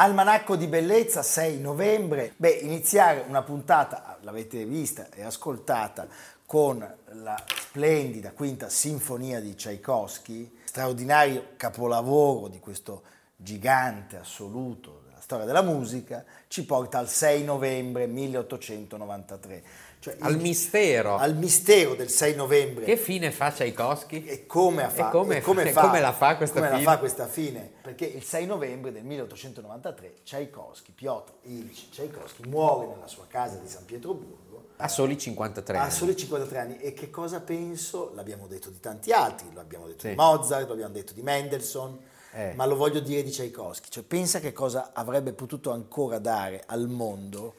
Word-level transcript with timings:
Almanacco 0.00 0.54
di 0.54 0.68
bellezza 0.68 1.24
6 1.24 1.58
novembre. 1.58 2.32
Beh, 2.36 2.60
iniziare 2.62 3.24
una 3.26 3.42
puntata, 3.42 4.16
l'avete 4.20 4.64
vista 4.64 5.08
e 5.12 5.24
ascoltata, 5.24 6.06
con 6.46 6.78
la 7.14 7.44
splendida 7.52 8.30
quinta 8.30 8.68
sinfonia 8.68 9.40
di 9.40 9.56
Tchaikovsky, 9.56 10.58
straordinario 10.66 11.48
capolavoro 11.56 12.46
di 12.46 12.60
questo 12.60 13.02
gigante 13.34 14.18
assoluto 14.18 15.02
della 15.04 15.20
storia 15.20 15.46
della 15.46 15.62
musica, 15.62 16.24
ci 16.46 16.64
porta 16.64 16.98
al 16.98 17.08
6 17.08 17.42
novembre 17.42 18.06
1893. 18.06 19.62
Cioè, 20.00 20.16
al 20.20 20.34
il, 20.34 20.38
mistero. 20.38 21.16
Al 21.16 21.36
mistero 21.36 21.94
del 21.94 22.08
6 22.08 22.36
novembre. 22.36 22.84
Che 22.84 22.96
fine 22.96 23.32
fa 23.32 23.50
Tchaikovsky? 23.50 24.24
E 24.24 24.46
come, 24.46 24.88
fa, 24.88 25.08
e 25.08 25.10
come, 25.10 25.36
e 25.38 25.40
come, 25.40 25.72
fa, 25.72 25.80
come 25.80 26.00
la 26.00 26.12
fa 26.12 26.36
questa 26.36 26.60
come 26.60 26.70
fine? 26.70 26.84
La 26.84 26.90
fa 26.92 26.98
questa 26.98 27.26
fine? 27.26 27.72
Perché 27.82 28.04
il 28.04 28.22
6 28.22 28.46
novembre 28.46 28.92
del 28.92 29.02
1893 29.02 30.14
Tchaikovsky, 30.22 30.92
Piotr 30.92 31.32
Ilyich 31.42 31.88
Tchaikovsky, 31.90 32.48
muore 32.48 32.86
nella 32.86 33.08
sua 33.08 33.26
casa 33.26 33.56
di 33.56 33.68
San 33.68 33.84
Pietroburgo. 33.84 34.66
A 34.76 34.86
soli 34.86 35.18
53 35.18 35.76
anni. 35.76 35.86
A 35.88 35.90
soli 35.90 36.16
53 36.16 36.58
anni. 36.58 36.78
E 36.78 36.94
che 36.94 37.10
cosa 37.10 37.40
penso? 37.40 38.12
L'abbiamo 38.14 38.46
detto 38.46 38.70
di 38.70 38.78
tanti 38.78 39.10
altri, 39.10 39.48
lo 39.52 39.58
abbiamo 39.58 39.88
detto 39.88 40.02
sì. 40.02 40.10
di 40.10 40.14
Mozart, 40.14 40.68
lo 40.68 40.74
abbiamo 40.74 40.92
detto 40.92 41.12
di 41.12 41.22
Mendelssohn, 41.22 41.98
eh. 42.34 42.52
ma 42.54 42.66
lo 42.66 42.76
voglio 42.76 43.00
dire 43.00 43.24
di 43.24 43.30
Tchaikovsky. 43.30 43.88
Cioè, 43.90 44.04
pensa 44.04 44.38
che 44.38 44.52
cosa 44.52 44.90
avrebbe 44.92 45.32
potuto 45.32 45.72
ancora 45.72 46.20
dare 46.20 46.62
al 46.66 46.86
mondo 46.86 47.54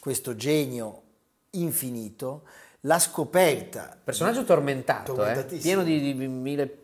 questo 0.00 0.34
genio 0.34 1.03
infinito 1.60 2.42
la 2.84 2.98
scoperta. 2.98 3.96
Personaggio 4.02 4.44
tormentato, 4.44 5.24
eh? 5.24 5.44
pieno 5.44 5.82
di, 5.82 6.00
di 6.00 6.26
mille 6.26 6.80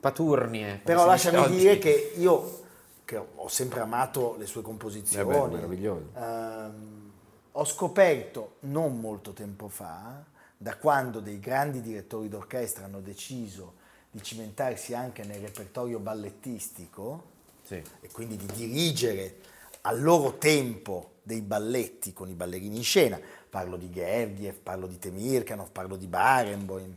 paturnie. 0.00 0.80
Però 0.82 1.06
lasciami 1.06 1.38
oggi. 1.38 1.56
dire 1.56 1.78
che 1.78 2.12
io, 2.16 2.60
che 3.04 3.16
ho 3.16 3.48
sempre 3.48 3.80
amato 3.80 4.36
le 4.38 4.46
sue 4.46 4.62
composizioni, 4.62 5.24
Vabbè, 5.24 5.54
meraviglioso. 5.54 6.10
Ehm, 6.14 7.10
ho 7.52 7.64
scoperto 7.64 8.56
non 8.60 8.98
molto 9.00 9.32
tempo 9.32 9.68
fa, 9.68 10.22
da 10.56 10.76
quando 10.76 11.20
dei 11.20 11.40
grandi 11.40 11.80
direttori 11.80 12.28
d'orchestra 12.28 12.84
hanno 12.84 13.00
deciso 13.00 13.80
di 14.10 14.22
cimentarsi 14.22 14.94
anche 14.94 15.24
nel 15.24 15.40
repertorio 15.40 15.98
ballettistico 15.98 17.30
sì. 17.62 17.82
e 18.00 18.08
quindi 18.12 18.36
di 18.36 18.46
dirigere 18.46 19.36
al 19.82 20.00
loro 20.00 20.36
tempo 20.38 21.11
dei 21.22 21.40
balletti 21.40 22.12
con 22.12 22.28
i 22.28 22.34
ballerini 22.34 22.76
in 22.76 22.82
scena, 22.82 23.20
parlo 23.48 23.76
di 23.76 23.90
Gerdiev, 23.90 24.56
parlo 24.62 24.86
di 24.86 24.98
Temirkanov, 24.98 25.70
parlo 25.70 25.96
di 25.96 26.06
Barenboim, 26.06 26.96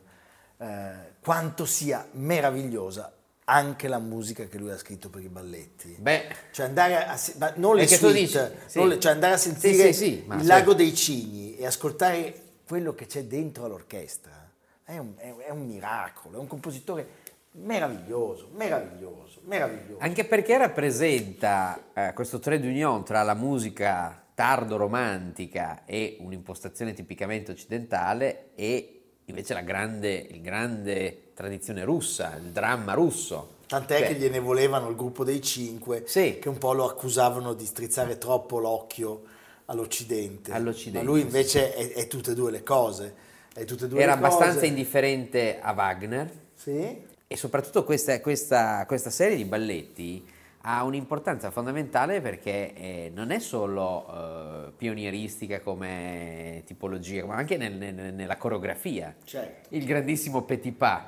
eh, 0.57 0.93
quanto 1.21 1.65
sia 1.65 2.07
meravigliosa 2.13 3.11
anche 3.45 3.87
la 3.87 3.99
musica 3.99 4.45
che 4.45 4.57
lui 4.57 4.71
ha 4.71 4.77
scritto 4.77 5.09
per 5.09 5.21
i 5.21 5.29
balletti. 5.29 5.95
Beh, 5.99 6.27
cioè 6.51 6.65
andare 6.65 7.05
a, 7.05 7.19
non 7.57 7.75
le 7.75 7.87
suite, 7.87 8.13
dici, 8.13 8.39
sì. 8.65 8.79
non 8.79 8.87
le, 8.87 8.99
cioè 8.99 9.11
andare 9.11 9.33
a 9.33 9.37
sentire 9.37 9.93
sì, 9.93 10.05
sì, 10.05 10.13
il 10.13 10.25
certo. 10.27 10.45
Lago 10.45 10.73
dei 10.73 10.95
Cigni 10.95 11.57
e 11.57 11.65
ascoltare 11.65 12.41
quello 12.67 12.95
che 12.95 13.05
c'è 13.05 13.25
dentro 13.25 13.65
all'orchestra 13.65 14.49
è 14.83 14.97
un, 14.97 15.13
è 15.17 15.49
un 15.49 15.65
miracolo, 15.65 16.37
è 16.37 16.39
un 16.39 16.47
compositore 16.47 17.23
meraviglioso, 17.57 18.49
meraviglioso, 18.53 19.41
meraviglioso. 19.45 19.97
Anche 19.99 20.25
perché 20.25 20.57
rappresenta 20.57 21.91
eh, 21.93 22.11
questo 22.13 22.39
trade 22.39 22.67
union 22.67 23.03
tra 23.03 23.23
la 23.23 23.33
musica 23.33 24.23
tardo 24.33 24.75
romantica 24.75 25.85
e 25.85 26.17
un'impostazione 26.19 26.93
tipicamente 26.93 27.51
occidentale 27.51 28.49
e 28.55 29.01
invece 29.25 29.53
la 29.53 29.61
grande, 29.61 30.13
il 30.13 30.41
grande 30.41 31.31
tradizione 31.33 31.83
russa, 31.83 32.35
il 32.35 32.51
dramma 32.51 32.93
russo. 32.93 33.53
Tant'è 33.67 34.01
Beh. 34.01 34.07
che 34.07 34.13
gliene 34.15 34.39
volevano 34.39 34.89
il 34.89 34.95
gruppo 34.95 35.23
dei 35.23 35.41
cinque, 35.41 36.03
sì. 36.05 36.37
che 36.39 36.49
un 36.49 36.57
po' 36.57 36.73
lo 36.73 36.85
accusavano 36.85 37.53
di 37.53 37.65
strizzare 37.65 38.17
troppo 38.17 38.59
l'occhio 38.59 39.23
all'Occidente. 39.65 40.51
all'Occidente 40.51 40.99
Ma 40.99 41.03
lui 41.03 41.21
invece 41.21 41.73
è, 41.73 41.93
è, 41.93 42.07
tutte 42.07 42.31
e 42.31 42.35
due 42.35 42.51
le 42.51 42.61
cose. 42.61 43.23
Due 43.55 44.01
Era 44.01 44.13
le 44.13 44.17
abbastanza 44.19 44.55
cose. 44.55 44.67
indifferente 44.67 45.59
a 45.61 45.71
Wagner. 45.71 46.29
Sì. 46.53 47.13
E 47.27 47.37
soprattutto 47.37 47.83
questa, 47.83 48.21
questa, 48.21 48.85
questa 48.85 49.09
serie 49.09 49.35
di 49.35 49.45
balletti 49.45 50.23
ha 50.67 50.83
un'importanza 50.83 51.51
fondamentale 51.51 52.21
perché 52.21 52.73
eh, 52.73 53.11
non 53.13 53.31
è 53.31 53.39
solo 53.39 54.05
eh, 54.07 54.71
pionieristica 54.75 55.59
come 55.59 56.63
tipologia, 56.65 57.25
ma 57.25 57.35
anche 57.35 57.57
nel, 57.57 57.73
nel, 57.73 58.13
nella 58.13 58.37
coreografia. 58.37 59.15
Certo. 59.23 59.75
Il 59.75 59.85
grandissimo 59.85 60.43
Petit 60.43 60.73
Pas, 60.75 61.01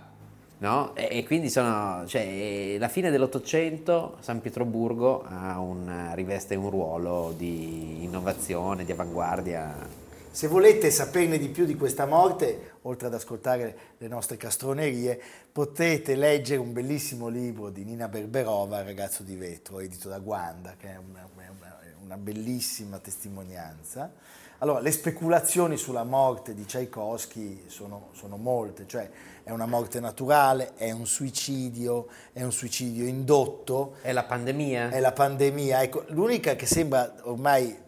no? 0.60 0.96
E, 0.96 1.08
e 1.12 1.26
quindi 1.26 1.50
sono, 1.50 2.06
cioè, 2.08 2.78
la 2.78 2.88
fine 2.88 3.10
dell'Ottocento, 3.10 4.18
San 4.20 4.42
Pietroburgo 4.42 5.24
un, 5.28 6.12
riveste 6.14 6.56
un 6.56 6.70
ruolo 6.70 7.34
di 7.36 8.04
innovazione, 8.04 8.86
di 8.86 8.92
avanguardia 8.92 10.06
se 10.38 10.46
volete 10.46 10.92
saperne 10.92 11.40
di 11.40 11.50
più 11.50 11.66
di 11.66 11.76
questa 11.76 12.06
morte, 12.06 12.74
oltre 12.84 13.08
ad 13.08 13.16
ascoltare 13.16 13.96
le 13.98 14.08
nostre 14.08 14.38
castronerie, 14.38 15.20
potete 15.52 16.14
leggere 16.14 16.60
un 16.60 16.74
bellissimo 16.74 17.28
libro 17.28 17.72
di 17.72 17.84
Nina 17.84 18.08
Berberova, 18.08 18.84
Ragazzo 18.84 19.24
di 19.24 19.36
vetro, 19.36 19.80
edito 19.80 20.10
da 20.10 20.20
Guanda, 20.20 20.76
che 20.78 20.90
è 20.90 20.98
una, 20.98 21.28
una 22.04 22.18
bellissima 22.18 23.00
testimonianza. 23.00 24.14
Allora, 24.60 24.80
le 24.80 24.92
speculazioni 24.92 25.76
sulla 25.76 26.04
morte 26.04 26.54
di 26.54 26.66
Tchaikovsky 26.66 27.64
sono, 27.66 28.10
sono, 28.12 28.38
molte, 28.38 28.86
cioè 28.86 29.10
è 29.42 29.50
una 29.50 29.66
morte 29.66 30.00
naturale, 30.00 30.74
è 30.76 30.92
un 30.92 31.08
suicidio, 31.08 32.10
è 32.32 32.44
un 32.44 32.52
suicidio 32.52 33.08
indotto. 33.08 33.96
È 34.02 34.12
la 34.12 34.24
pandemia? 34.24 34.90
È 34.90 35.00
la 35.00 35.14
pandemia. 35.14 35.82
Ecco, 35.82 36.06
l'unica 36.10 36.56
che 36.56 36.68
sembra 36.68 37.12
ormai 37.24 37.86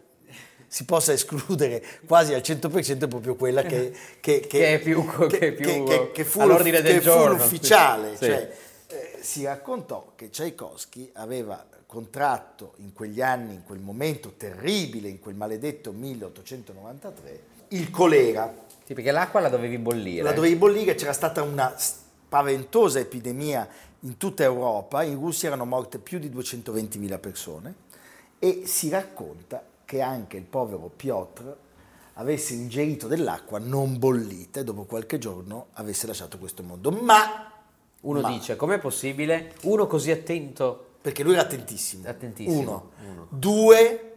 si 0.72 0.84
possa 0.84 1.12
escludere 1.12 1.84
quasi 2.06 2.32
al 2.32 2.42
100% 2.42 3.08
proprio 3.08 3.34
quella 3.34 3.62
che, 3.62 3.90
che, 4.20 4.38
che, 4.38 4.46
che 4.46 4.74
è 4.74 4.78
più, 4.78 5.04
che, 5.26 5.52
più 5.52 6.12
che 6.12 6.24
fu, 6.24 6.42
all'ordine 6.42 6.80
del 6.80 7.00
giorno. 7.00 7.36
fu 7.36 7.42
l'ufficiale. 7.42 8.10
Sì. 8.16 8.26
Cioè, 8.26 8.56
eh, 8.86 9.18
si 9.20 9.44
raccontò 9.44 10.12
che 10.14 10.30
Tchaikovsky 10.30 11.10
aveva 11.14 11.66
contratto 11.86 12.74
in 12.76 12.92
quegli 12.92 13.20
anni, 13.20 13.54
in 13.54 13.64
quel 13.64 13.80
momento 13.80 14.34
terribile, 14.36 15.08
in 15.08 15.18
quel 15.18 15.34
maledetto 15.34 15.90
1893, 15.90 17.40
il 17.70 17.90
colera. 17.90 18.54
Sì, 18.84 18.94
perché 18.94 19.10
l'acqua 19.10 19.40
la 19.40 19.48
dovevi 19.48 19.76
bollire. 19.76 20.22
La 20.22 20.32
dovevi 20.32 20.54
bollire, 20.54 20.94
c'era 20.94 21.12
stata 21.12 21.42
una 21.42 21.74
spaventosa 21.76 23.00
epidemia 23.00 23.68
in 24.02 24.16
tutta 24.16 24.44
Europa, 24.44 25.02
in 25.02 25.16
Russia 25.16 25.48
erano 25.48 25.64
morte 25.64 25.98
più 25.98 26.20
di 26.20 26.30
220.000 26.30 27.18
persone 27.18 27.74
e 28.38 28.62
si 28.66 28.88
racconta 28.88 29.64
che 29.90 30.00
anche 30.02 30.36
il 30.36 30.44
povero 30.44 30.88
Piotr 30.94 31.56
avesse 32.12 32.54
ingerito 32.54 33.08
dell'acqua 33.08 33.58
non 33.58 33.98
bollita 33.98 34.60
e 34.60 34.64
dopo 34.64 34.84
qualche 34.84 35.18
giorno 35.18 35.66
avesse 35.72 36.06
lasciato 36.06 36.38
questo 36.38 36.62
mondo. 36.62 36.92
Ma, 36.92 37.50
Uno 38.02 38.20
ma- 38.20 38.30
dice, 38.30 38.54
com'è 38.54 38.78
possibile? 38.78 39.52
Uno 39.62 39.88
così 39.88 40.12
attento, 40.12 40.90
perché 41.00 41.24
lui 41.24 41.32
era 41.32 41.42
attentissimo. 41.42 42.08
Attentissimo, 42.08 42.60
Uno. 42.60 42.90
uno. 43.04 43.26
Due, 43.30 44.12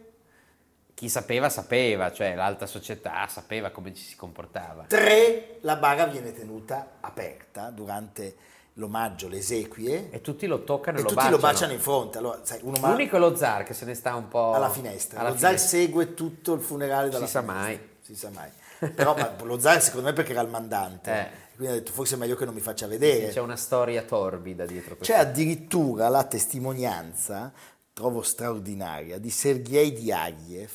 chi 0.94 1.08
sapeva 1.08 1.48
sapeva, 1.48 2.12
cioè 2.12 2.36
l'alta 2.36 2.66
società 2.66 3.26
sapeva 3.26 3.70
come 3.70 3.92
ci 3.94 4.04
si 4.04 4.14
comportava. 4.14 4.84
tre, 4.86 5.58
la 5.62 5.74
bara 5.74 6.06
viene 6.06 6.32
tenuta 6.32 6.98
aperta 7.00 7.70
durante 7.70 8.36
l'omaggio, 8.74 9.28
le 9.28 9.38
esequie 9.38 10.10
E 10.10 10.20
tutti 10.20 10.46
lo 10.46 10.64
toccano 10.64 10.96
e, 10.96 11.00
e 11.00 11.02
lo 11.02 11.08
tutti 11.08 11.20
baciano. 11.20 11.36
lo 11.36 11.42
baciano 11.42 11.72
in 11.72 11.80
fronte. 11.80 12.18
Allora, 12.18 12.40
sai, 12.42 12.60
ma- 12.62 12.90
L'unico 12.90 13.16
è 13.16 13.18
lo 13.18 13.36
zar 13.36 13.62
che 13.64 13.72
se 13.74 13.84
ne 13.84 13.94
sta 13.94 14.14
un 14.14 14.28
po' 14.28 14.52
alla 14.52 14.70
finestra. 14.70 15.20
alla 15.20 15.30
lo 15.30 15.36
zar 15.36 15.50
finestra. 15.56 15.78
segue 15.78 16.14
tutto 16.14 16.52
il 16.54 16.60
funerale 16.60 17.08
dalla 17.08 17.26
Si 17.26 17.30
sa 17.32 17.40
finestra. 17.40 17.62
mai. 17.62 17.80
Si 18.00 18.16
sa 18.16 18.30
mai. 18.30 18.50
Però 18.94 19.14
ma, 19.16 19.34
lo 19.44 19.58
zar 19.58 19.80
secondo 19.80 20.06
me 20.08 20.12
perché 20.12 20.32
era 20.32 20.40
il 20.42 20.48
mandante. 20.48 21.10
Eh. 21.12 21.42
Quindi 21.56 21.72
ha 21.74 21.78
detto 21.78 21.92
forse 21.92 22.16
è 22.16 22.18
meglio 22.18 22.34
che 22.34 22.44
non 22.44 22.52
mi 22.52 22.60
faccia 22.60 22.86
vedere. 22.88 23.30
C'è 23.32 23.40
una 23.40 23.56
storia 23.56 24.02
torbida 24.02 24.66
dietro 24.66 24.96
questo. 24.96 25.12
C'è 25.14 25.20
addirittura 25.20 26.08
la 26.08 26.24
testimonianza, 26.24 27.52
trovo 27.92 28.22
straordinaria, 28.22 29.18
di 29.18 29.30
Sergei 29.30 29.92
Diaghilev 29.92 30.70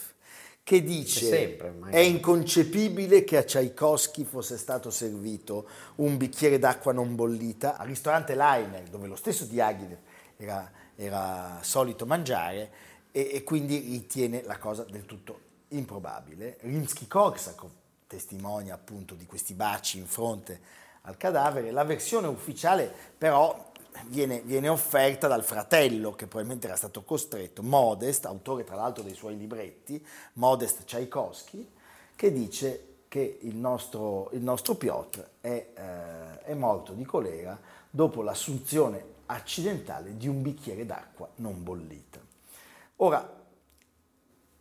che 0.69 0.83
dice 0.83 1.25
sempre, 1.25 1.73
è 1.89 1.97
inconcepibile 1.97 3.23
che 3.23 3.37
a 3.37 3.43
Tchaikovsky 3.43 4.23
fosse 4.23 4.55
stato 4.55 4.91
servito 4.91 5.67
un 5.95 6.15
bicchiere 6.15 6.59
d'acqua 6.59 6.93
non 6.93 7.15
bollita 7.15 7.75
al 7.75 7.87
ristorante 7.87 8.35
Leiner, 8.35 8.83
dove 8.83 9.07
lo 9.07 9.15
stesso 9.15 9.45
Diaghilev 9.45 9.97
era, 10.37 10.71
era 10.95 11.57
solito 11.63 12.05
mangiare 12.05 12.69
e, 13.11 13.31
e 13.33 13.43
quindi 13.43 13.79
ritiene 13.79 14.43
la 14.43 14.59
cosa 14.59 14.83
del 14.83 15.07
tutto 15.07 15.39
improbabile. 15.69 16.57
Rimsky-Korsakov 16.61 17.71
testimonia 18.05 18.75
appunto 18.75 19.15
di 19.15 19.25
questi 19.25 19.55
baci 19.55 19.97
in 19.97 20.05
fronte 20.05 20.61
al 21.01 21.17
cadavere. 21.17 21.71
La 21.71 21.83
versione 21.83 22.27
ufficiale 22.27 22.93
però 23.17 23.67
viene, 24.07 24.41
viene 24.41 24.69
offerta 24.69 25.27
dal 25.27 25.43
fratello 25.43 26.11
che 26.13 26.27
probabilmente 26.27 26.67
era 26.67 26.75
stato 26.75 27.03
costretto, 27.03 27.63
Modest, 27.63 28.25
autore 28.25 28.63
tra 28.63 28.75
l'altro 28.75 29.03
dei 29.03 29.15
suoi 29.15 29.37
libretti, 29.37 30.03
Modest 30.33 30.83
Tchaikovsky, 30.83 31.67
che 32.15 32.31
dice 32.31 32.85
che 33.07 33.39
il 33.41 33.55
nostro, 33.55 34.29
il 34.33 34.41
nostro 34.41 34.75
Piotr 34.75 35.27
è, 35.41 35.67
eh, 35.73 36.39
è 36.43 36.53
morto 36.53 36.93
di 36.93 37.03
colera 37.03 37.59
dopo 37.89 38.21
l'assunzione 38.21 39.17
accidentale 39.27 40.15
di 40.17 40.27
un 40.27 40.41
bicchiere 40.41 40.85
d'acqua 40.85 41.27
non 41.35 41.63
bollita. 41.63 42.19
Ora, 42.97 43.37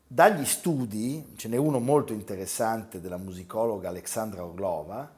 dagli 0.06 0.44
studi, 0.44 1.34
ce 1.36 1.48
n'è 1.48 1.56
uno 1.56 1.78
molto 1.78 2.12
interessante 2.12 3.00
della 3.00 3.18
musicologa 3.18 3.88
Alexandra 3.88 4.44
Orlova, 4.44 5.16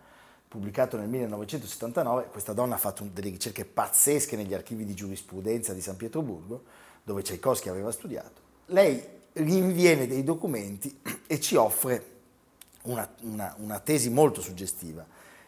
pubblicato 0.50 0.97
nel 0.97 1.08
1979, 1.08 2.26
questa 2.32 2.52
donna 2.52 2.75
ha 2.75 2.79
fatto 2.79 3.08
delle 3.12 3.29
ricerche 3.31 3.64
pazzesche 3.64 4.35
negli 4.35 4.52
archivi 4.52 4.85
di 4.85 4.94
giurisprudenza 4.94 5.73
di 5.73 5.81
San 5.81 5.94
Pietroburgo, 5.97 6.64
dove 7.05 7.23
Tchaikovsky 7.23 7.69
aveva 7.69 7.93
studiato. 7.93 8.41
Lei 8.67 9.00
rinviene 9.35 10.08
dei 10.08 10.25
documenti 10.25 10.99
e 11.29 11.38
ci 11.38 11.55
offre 11.55 12.05
una, 12.82 13.08
una- 13.20 13.55
una 13.61 13.79
tesi 13.79 14.11
molto 14.11 14.41
suggestiva, 14.41 15.06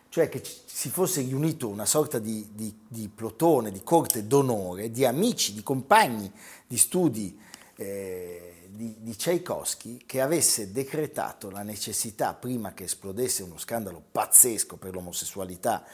cioè 0.09 0.29
che 0.29 0.41
si 0.67 0.89
fosse 0.89 1.21
riunito 1.23 1.67
una 1.67 1.85
sorta 1.85 2.21
di, 2.21 2.51
di- 2.53 2.73
di 2.87 3.11
plotone, 3.13 3.73
di 3.73 3.83
corte 3.83 4.29
d'onore, 4.29 4.93
di 4.93 5.05
amici, 5.05 5.53
di 5.53 5.65
compagni 5.65 6.31
di 6.65 6.79
studi 6.79 7.37
eh, 7.77 8.69
di, 8.69 8.97
di 9.01 9.17
Tchaikovsky 9.17 9.99
che 10.07 10.21
avesse 10.21 10.73
decretato 10.73 11.51
la 11.51 11.63
necessità, 11.63 12.35
prima 12.35 12.75
che 12.75 12.85
esplodesse 12.85 13.43
uno 13.43 13.59
scandalo 13.59 14.03
pazzesco 14.11 14.77
per 14.77 14.95
l'omosessualità 14.95 15.85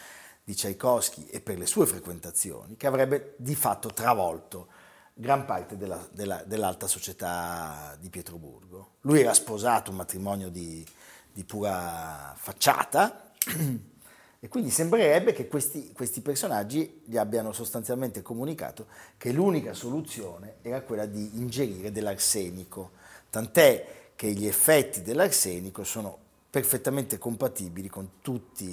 di 0.43 0.55
Tchaikovsky 0.55 1.27
e 1.27 1.41
per 1.41 1.59
le 1.59 1.67
sue 1.67 1.87
frequentazioni, 1.87 2.77
che 2.77 2.87
avrebbe 2.87 3.35
di 3.37 3.55
fatto 3.55 3.91
travolto 3.93 4.69
gran 5.13 5.45
parte 5.45 5.77
della- 5.77 6.09
della- 6.13 6.43
dell'alta 6.45 6.87
società 6.87 7.97
di 8.01 8.09
Pietroburgo. 8.09 8.93
Lui 9.03 9.21
era 9.21 9.35
sposato, 9.35 9.91
un 9.91 9.97
matrimonio 9.97 10.49
di, 10.49 10.87
di 11.33 11.45
pura 11.45 12.35
facciata, 12.37 13.33
e 14.41 14.49
quindi 14.49 14.71
sembrerebbe 14.71 15.33
che 15.33 15.49
questi, 15.49 15.93
questi 15.93 16.21
personaggi 16.21 17.03
gli 17.05 17.17
abbiano 17.17 17.53
sostanzialmente 17.53 18.23
comunicato 18.23 18.87
che 19.17 19.33
l'unica 19.33 19.73
soluzione 19.75 20.57
era 20.63 20.81
quella 20.83 21.07
di 21.07 21.39
ingerire 21.39 21.91
dell'arsenico, 21.91 22.91
tant'è 23.31 24.13
che 24.15 24.29
gli 24.33 24.47
effetti 24.47 25.03
dell'arsenico 25.03 25.83
sono 25.85 26.17
perfettamente 26.51 27.19
compatibili 27.19 27.89
con 27.89 28.09
tutti 28.23 28.67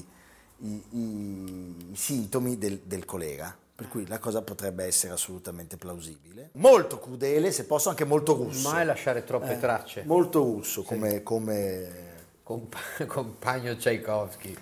i, 0.60 0.84
i- 0.92 1.76
i 1.92 1.96
sintomi 1.96 2.58
del, 2.58 2.80
del 2.84 3.06
colera. 3.06 3.56
Per 3.76 3.90
cui 3.90 4.08
la 4.08 4.20
cosa 4.20 4.42
potrebbe 4.42 4.86
essere 4.86 5.12
assolutamente 5.12 5.76
plausibile. 5.76 6.52
Molto 6.54 6.98
crudele, 6.98 7.52
se 7.52 7.66
posso 7.66 7.90
anche 7.90 8.06
molto 8.06 8.34
russo. 8.34 8.70
Mai 8.70 8.86
lasciare 8.86 9.26
troppe 9.26 9.56
Eh, 9.56 9.60
tracce. 9.60 10.04
Molto 10.06 10.42
russo 10.42 10.84
come, 10.84 11.22
come 11.24 12.14
Compa- 12.42 12.80
compagno 13.06 13.76
Tchaikovsky. 13.76 14.56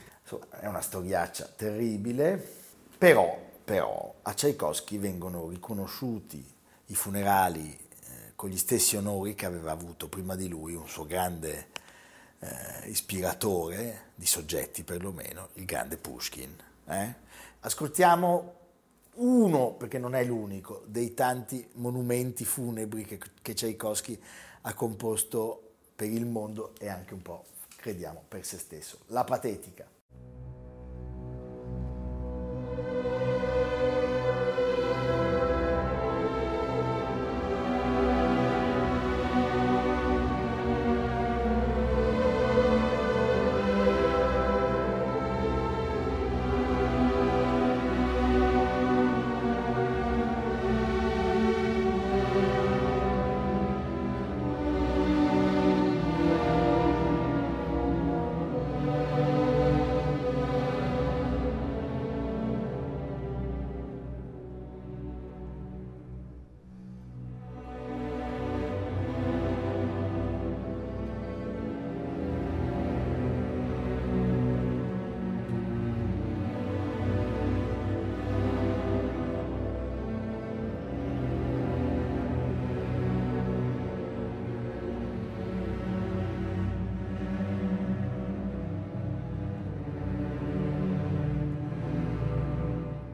È 0.49 0.65
una 0.67 0.81
storiaccia 0.81 1.51
terribile, 1.55 2.61
però, 2.97 3.37
però 3.63 4.13
a 4.21 4.33
Tchaikovsky 4.33 4.97
vengono 4.97 5.49
riconosciuti 5.49 6.45
i 6.87 6.95
funerali 6.95 7.71
eh, 7.71 8.33
con 8.35 8.49
gli 8.49 8.57
stessi 8.57 8.95
onori 8.95 9.35
che 9.35 9.45
aveva 9.45 9.71
avuto 9.71 10.07
prima 10.07 10.35
di 10.35 10.47
lui 10.47 10.73
un 10.73 10.87
suo 10.87 11.05
grande 11.05 11.67
eh, 12.39 12.89
ispiratore 12.89 14.11
di 14.15 14.25
soggetti 14.25 14.83
perlomeno, 14.83 15.49
il 15.53 15.65
grande 15.65 15.97
Pushkin. 15.97 16.55
eh. 16.87 17.13
Ascoltiamo 17.61 18.61
uno, 19.15 19.71
perché 19.73 19.99
non 19.99 20.15
è 20.15 20.23
l'unico, 20.23 20.83
dei 20.85 21.13
tanti 21.13 21.67
monumenti 21.73 22.45
funebri 22.45 23.05
che, 23.05 23.19
che 23.41 23.53
Tchaikovsky 23.53 24.19
ha 24.61 24.73
composto 24.73 25.73
per 25.95 26.09
il 26.09 26.25
mondo 26.25 26.73
e 26.79 26.89
anche 26.89 27.13
un 27.13 27.21
po', 27.21 27.45
crediamo, 27.75 28.23
per 28.27 28.45
se 28.45 28.57
stesso. 28.57 28.99
La 29.07 29.23
patetica. 29.23 29.92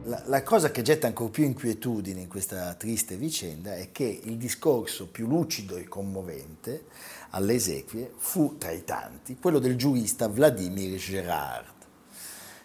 La, 0.10 0.24
la 0.26 0.42
cosa 0.42 0.72
che 0.72 0.82
getta 0.82 1.06
ancora 1.06 1.30
più 1.30 1.44
inquietudine 1.44 2.22
in 2.22 2.28
questa 2.28 2.74
triste 2.74 3.16
vicenda 3.16 3.76
è 3.76 3.92
che 3.92 4.22
il 4.24 4.38
discorso 4.38 5.06
più 5.06 5.28
lucido 5.28 5.78
e 5.78 5.88
commovente 5.88 6.86
alle 7.30 7.54
esequie 7.54 8.12
fu 8.18 8.58
tra 8.58 8.72
i 8.72 8.84
tanti 8.84 9.38
quello 9.40 9.60
del 9.60 9.76
giurista 9.76 10.28
Vladimir 10.28 10.98
Gerard. 10.98 11.68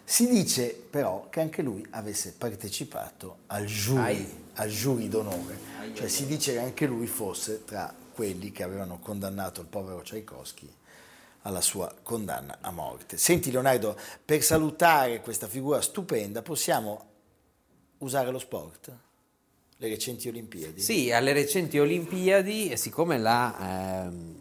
Si 0.03 0.27
dice 0.27 0.69
però 0.89 1.27
che 1.29 1.39
anche 1.39 1.61
lui 1.61 1.85
avesse 1.91 2.33
partecipato 2.35 3.37
al 3.47 3.67
Ai. 3.95 4.27
al 4.55 4.69
jury 4.69 5.07
d'onore, 5.07 5.59
cioè 5.93 6.07
si 6.07 6.25
dice 6.25 6.53
che 6.53 6.59
anche 6.59 6.87
lui 6.87 7.05
fosse 7.05 7.63
tra 7.63 7.93
quelli 8.11 8.51
che 8.51 8.63
avevano 8.63 8.97
condannato 8.97 9.61
il 9.61 9.67
povero 9.67 10.01
Tchaikovsky 10.01 10.73
alla 11.43 11.61
sua 11.61 11.93
condanna 12.01 12.57
a 12.61 12.71
morte. 12.71 13.17
Senti 13.17 13.51
Leonardo, 13.51 13.95
per 14.25 14.41
salutare 14.41 15.21
questa 15.21 15.45
figura 15.45 15.79
stupenda 15.79 16.41
possiamo 16.41 17.13
usare 17.99 18.31
lo 18.31 18.39
sport? 18.39 18.91
Le 19.77 19.87
recenti 19.89 20.29
Olimpiadi? 20.29 20.81
Sì, 20.81 21.11
alle 21.11 21.33
recenti 21.33 21.79
Olimpiadi, 21.79 22.77
siccome 22.77 23.17
la, 23.17 24.05
ehm, 24.05 24.35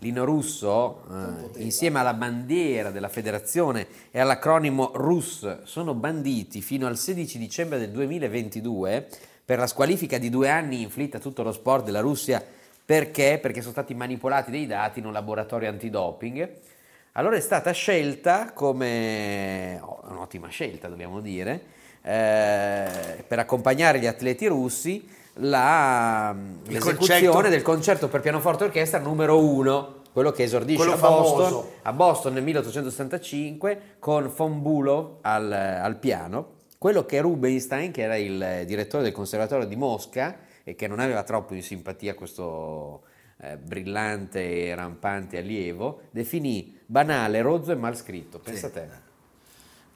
Lino 0.00 0.24
Russo, 0.24 1.02
eh, 1.10 1.62
insieme 1.62 1.98
alla 1.98 2.14
bandiera 2.14 2.90
della 2.90 3.08
federazione 3.08 3.86
e 4.10 4.20
all'acronimo 4.20 4.92
RUS, 4.94 5.62
sono 5.64 5.94
banditi 5.94 6.60
fino 6.60 6.86
al 6.86 6.96
16 6.96 7.38
dicembre 7.38 7.78
del 7.78 7.90
2022 7.90 9.08
per 9.44 9.58
la 9.58 9.66
squalifica 9.66 10.18
di 10.18 10.30
due 10.30 10.50
anni 10.50 10.82
inflitta 10.82 11.16
a 11.16 11.20
tutto 11.20 11.42
lo 11.42 11.52
sport 11.52 11.84
della 11.84 12.00
Russia. 12.00 12.44
Perché? 12.84 13.38
Perché 13.40 13.60
sono 13.60 13.72
stati 13.72 13.92
manipolati 13.94 14.50
dei 14.50 14.66
dati 14.66 15.00
in 15.00 15.06
un 15.06 15.12
laboratorio 15.12 15.68
antidoping. 15.68 16.48
Allora 17.12 17.36
è 17.36 17.40
stata 17.40 17.72
scelta 17.72 18.52
come, 18.52 19.80
oh, 19.82 20.00
un'ottima 20.10 20.48
scelta 20.48 20.88
dobbiamo 20.88 21.20
dire, 21.20 21.60
eh, 22.08 23.22
per 23.26 23.38
accompagnare 23.38 23.98
gli 23.98 24.06
atleti 24.06 24.46
russi 24.46 25.06
la, 25.40 26.34
l'esecuzione 26.66 27.26
concerto. 27.26 27.48
del 27.50 27.62
concerto 27.62 28.08
per 28.08 28.22
pianoforte 28.22 28.64
e 28.64 28.66
orchestra 28.68 28.98
numero 28.98 29.38
uno, 29.38 29.96
quello 30.10 30.32
che 30.32 30.44
esordisce 30.44 30.78
Quello 30.78 30.94
a 30.94 30.96
Boston, 30.96 31.64
a 31.82 31.92
Boston 31.92 32.32
nel 32.32 32.42
1865 32.44 33.80
con 33.98 34.32
von 34.34 34.62
Bulow 34.62 35.18
al, 35.20 35.52
al 35.52 35.96
piano, 35.98 36.54
quello 36.78 37.04
che 37.04 37.20
Rubinstein, 37.20 37.92
che 37.92 38.02
era 38.02 38.16
il 38.16 38.62
direttore 38.64 39.02
del 39.02 39.12
conservatorio 39.12 39.66
di 39.66 39.76
Mosca 39.76 40.38
e 40.64 40.74
che 40.74 40.86
non 40.86 41.00
aveva 41.00 41.22
troppo 41.24 41.52
in 41.52 41.62
simpatia 41.62 42.14
questo 42.14 43.02
eh, 43.42 43.58
brillante 43.58 44.64
e 44.64 44.74
rampante 44.74 45.36
allievo, 45.36 46.00
definì 46.10 46.74
banale, 46.86 47.42
rozzo 47.42 47.72
e 47.72 47.74
mal 47.74 47.94
scritto. 47.94 48.38
Pensa 48.38 48.68
a 48.68 48.70
te. 48.70 49.06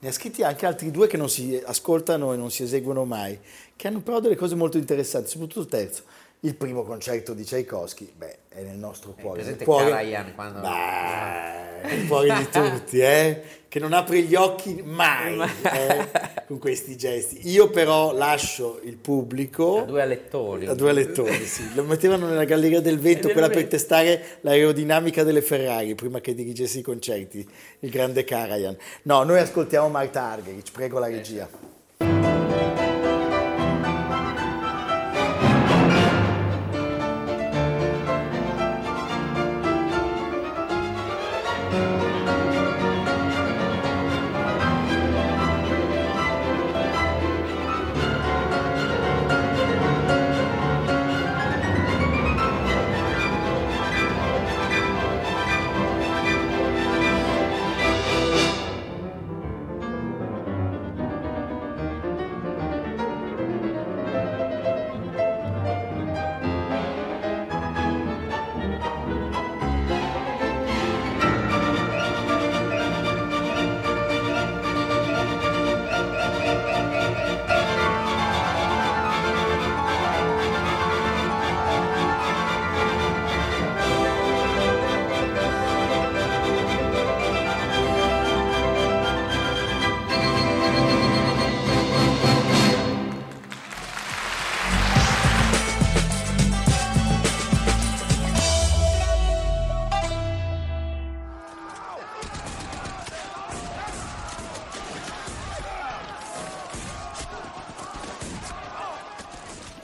Ne 0.03 0.09
ha 0.09 0.11
scritti 0.11 0.43
anche 0.43 0.65
altri 0.65 0.91
due 0.91 1.07
che 1.07 1.15
non 1.15 1.29
si 1.29 1.57
ascoltano 1.63 2.33
e 2.33 2.35
non 2.35 2.51
si 2.51 2.63
eseguono 2.63 3.05
mai, 3.05 3.39
che 3.73 3.87
hanno 3.87 4.01
però 4.01 4.19
delle 4.19 4.35
cose 4.35 4.53
molto 4.53 4.77
interessanti, 4.77 5.29
soprattutto 5.29 5.61
il 5.61 5.67
terzo. 5.67 6.03
Il 6.45 6.55
primo 6.55 6.83
concerto 6.83 7.33
di 7.33 7.43
Tchaikovsky, 7.45 8.11
beh, 8.17 8.37
è 8.49 8.61
nel 8.63 8.75
nostro 8.75 9.13
cuore. 9.13 9.43
nel 9.43 9.55
presente 9.55 9.63
cuore, 9.63 9.89
Karajan 9.91 10.35
quando- 10.35 10.59
Beh, 10.59 11.87
nel 11.95 12.07
cuore 12.07 12.33
di 12.37 12.49
tutti, 12.49 12.99
eh? 12.99 13.41
Che 13.69 13.79
non 13.79 13.93
apre 13.93 14.21
gli 14.23 14.35
occhi 14.35 14.81
mai 14.83 15.39
eh, 15.39 16.09
con 16.45 16.59
questi 16.59 16.97
gesti. 16.97 17.49
Io 17.49 17.69
però 17.69 18.11
lascio 18.13 18.81
il 18.83 18.97
pubblico 18.97 19.79
A 19.79 19.85
due 19.85 20.01
alettoni. 20.01 20.65
a 20.67 20.73
due 20.73 20.91
lettori, 20.91 21.45
sì. 21.45 21.73
Lo 21.75 21.83
mettevano 21.85 22.27
nella 22.27 22.43
galleria 22.43 22.81
del 22.81 22.99
vento, 22.99 23.27
Del 23.27 23.31
quella 23.31 23.49
per 23.49 23.65
testare 23.67 24.21
l'aerodinamica 24.41 25.23
delle 25.23 25.41
Ferrari 25.41 25.95
prima 25.95 26.19
che 26.19 26.35
dirigesse 26.35 26.79
i 26.79 26.81
concerti, 26.83 27.49
il 27.79 27.89
grande 27.89 28.25
Karajan. 28.25 28.75
No, 29.03 29.23
noi 29.23 29.39
ascoltiamo 29.39 29.87
Marta 29.87 30.23
Argerich, 30.23 30.71
prego 30.73 30.99
la 30.99 31.07
regia. 31.07 31.62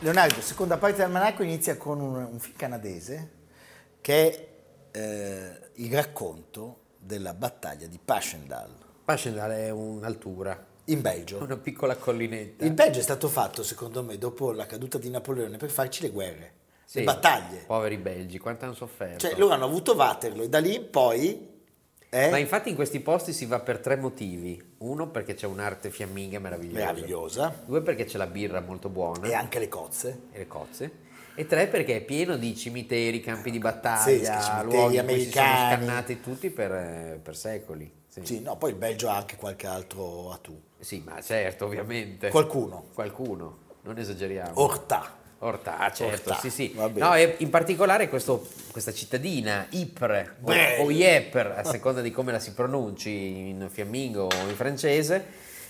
Leonardo, 0.01 0.39
seconda 0.39 0.77
parte 0.77 0.97
dell'almanacco 0.97 1.43
inizia 1.43 1.75
con 1.75 1.99
un, 1.99 2.15
un 2.15 2.39
film 2.39 2.55
canadese 2.55 3.31
che 3.99 4.29
è 4.91 4.97
eh, 4.97 5.69
il 5.73 5.93
racconto 5.93 6.77
della 6.97 7.33
battaglia 7.33 7.85
di 7.85 7.99
Passchendaele 8.03 8.87
Passchendaele 9.03 9.65
è 9.65 9.69
un'altura, 9.71 10.65
in 10.85 11.01
Belgio. 11.01 11.41
una 11.43 11.57
piccola 11.57 11.95
collinetta. 11.95 12.63
Il 12.63 12.73
Belgio 12.73 12.99
è 12.99 13.01
stato 13.01 13.27
fatto, 13.27 13.63
secondo 13.63 14.03
me, 14.03 14.17
dopo 14.17 14.51
la 14.51 14.67
caduta 14.67 14.97
di 14.97 15.09
Napoleone 15.09 15.57
per 15.57 15.69
farci 15.69 16.03
le 16.03 16.11
guerre, 16.11 16.53
Sì, 16.85 16.99
le 16.99 17.05
battaglie. 17.05 17.63
Poveri 17.65 17.97
belgi, 17.97 18.37
quanto 18.37 18.65
hanno 18.65 18.75
sofferto. 18.75 19.27
Cioè, 19.27 19.37
loro 19.37 19.53
hanno 19.53 19.65
avuto 19.65 19.95
Waterloo 19.95 20.43
e 20.43 20.49
da 20.49 20.59
lì 20.59 20.75
in 20.75 20.89
poi... 20.89 21.57
eh, 22.09 22.29
Ma 22.29 22.37
infatti 22.37 22.69
in 22.69 22.75
questi 22.75 22.99
posti 23.01 23.33
si 23.33 23.45
va 23.45 23.59
per 23.59 23.79
tre 23.79 23.95
motivi. 23.95 24.61
Uno 24.79 25.09
perché 25.09 25.33
c'è 25.35 25.45
un'arte 25.45 25.89
fiamminga 25.91 26.39
meravigliosa. 26.39 26.79
meravigliosa. 26.79 27.61
Due 27.65 27.81
perché 27.81 28.05
c'è 28.05 28.17
la 28.17 28.27
birra 28.27 28.61
molto 28.61 28.89
buona 28.89 29.27
E 29.27 29.33
anche 29.33 29.59
le 29.59 29.67
cozze. 29.67 30.21
e 30.31 30.37
le 30.39 30.47
cozze. 30.47 30.91
E 31.35 31.45
tre 31.45 31.67
perché 31.67 31.97
è 31.97 32.01
pieno 32.01 32.35
di 32.35 32.55
cimiteri, 32.55 33.21
campi 33.21 33.49
di 33.51 33.59
battaglia, 33.59 34.41
Sì, 34.41 34.63
luoghi 34.65 34.97
cui 34.99 35.19
si 35.21 35.31
sono 35.31 35.45
americani. 35.45 35.75
scannati 35.85 36.19
tutti 36.21 36.49
per, 36.49 36.71
eh, 36.73 37.19
per 37.23 37.35
secoli. 37.37 37.89
Sì. 38.07 38.21
Sì, 38.25 38.41
no, 38.41 38.57
poi 38.57 38.71
il 38.71 38.75
Belgio 38.75 39.07
ha 39.07 39.15
anche 39.17 39.35
qualche 39.37 39.67
altro 39.67 40.31
atù. 40.31 40.59
Sì, 40.79 41.01
ma 41.05 41.21
certo, 41.21 41.65
ovviamente. 41.65 42.29
Qualcuno. 42.29 42.87
Qualcuno, 42.93 43.57
non 43.83 43.97
esageriamo. 43.99 44.59
Orta, 44.61 45.18
ah, 45.39 45.91
certo, 45.91 46.29
Orta, 46.29 46.35
sì, 46.41 46.49
sì. 46.49 46.75
No, 46.95 47.15
e 47.15 47.35
in 47.39 47.49
particolare 47.49 48.09
questo- 48.09 48.45
questa 48.71 48.91
cittadina, 48.93 49.67
Ypres 49.69 50.27
o, 50.41 50.47
Beh. 50.47 50.77
o 50.81 50.91
Ypres, 50.91 51.57
a 51.57 51.63
seconda 51.63 52.01
di 52.01 52.11
come 52.11 52.31
la 52.31 52.39
si 52.39 52.51
pronunci 52.53 53.09
in 53.09 53.67
fiammingo 53.71 54.23
o 54.23 54.47
in 54.47 54.55
francese, 54.55 55.25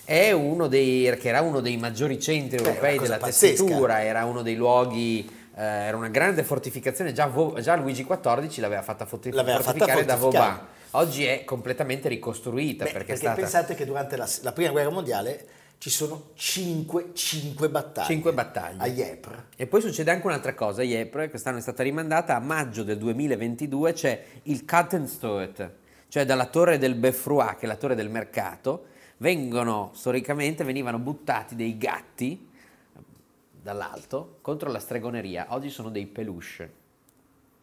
è 0.05 0.31
uno 0.31 0.67
dei, 0.67 1.15
che 1.19 1.29
era 1.29 1.41
uno 1.41 1.59
dei 1.59 1.77
maggiori 1.77 2.19
centri 2.19 2.57
Beh, 2.57 2.67
europei 2.69 2.97
cosa 2.97 3.11
della 3.13 3.17
pazzesca. 3.19 3.63
tessitura, 3.63 4.03
era 4.03 4.25
uno 4.25 4.41
dei 4.41 4.55
luoghi, 4.55 5.29
eh, 5.55 5.61
era 5.63 5.95
una 5.95 6.07
grande 6.09 6.43
fortificazione, 6.43 7.13
già, 7.13 7.27
Vo- 7.27 7.59
già 7.61 7.75
Luigi 7.75 8.03
XIV 8.05 8.57
l'aveva 8.59 8.81
fatta 8.81 9.05
forti- 9.05 9.31
L'aveva 9.31 9.57
fatta 9.59 9.71
fortificare 9.71 10.05
da 10.05 10.17
fortificare. 10.17 10.49
Vauban. 10.55 10.67
Oggi 10.91 11.25
è 11.25 11.43
completamente 11.43 12.09
ricostruita 12.09 12.85
Beh, 12.85 12.91
perché 12.91 13.13
è 13.13 13.17
perché 13.19 13.21
stata... 13.27 13.39
pensate 13.39 13.75
che 13.75 13.85
durante 13.85 14.17
la, 14.17 14.27
la 14.41 14.51
prima 14.51 14.71
guerra 14.71 14.89
mondiale 14.89 15.45
ci 15.79 15.89
sono 15.89 16.31
cinque, 16.33 17.11
cinque 17.13 17.69
battaglie. 17.69 18.07
Cinque 18.07 18.33
battaglie. 18.33 18.83
A 18.83 18.85
Ypres. 18.85 19.43
E 19.55 19.65
poi 19.65 19.79
succede 19.79 20.11
anche 20.11 20.27
un'altra 20.27 20.53
cosa, 20.53 20.83
Ypres 20.83 21.29
quest'anno 21.29 21.57
è 21.57 21.61
stata 21.61 21.83
rimandata 21.83 22.35
a 22.35 22.39
maggio 22.39 22.83
del 22.83 22.97
2022, 22.97 23.93
c'è 23.93 24.25
il 24.43 24.65
Kattenstoet, 24.65 25.71
cioè 26.09 26.25
dalla 26.25 26.47
torre 26.47 26.77
del 26.77 26.95
Beffroi, 26.95 27.55
che 27.55 27.63
è 27.63 27.67
la 27.67 27.77
torre 27.77 27.95
del 27.95 28.09
mercato, 28.09 28.87
vengono, 29.17 29.91
storicamente, 29.93 30.65
venivano 30.65 30.99
buttati 30.99 31.55
dei 31.55 31.77
gatti 31.77 32.47
dall'alto 33.61 34.39
contro 34.41 34.69
la 34.69 34.79
stregoneria, 34.79 35.47
oggi 35.51 35.69
sono 35.69 35.89
dei 35.89 36.07
peluche. 36.07 36.78